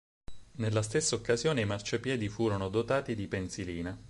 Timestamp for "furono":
2.27-2.69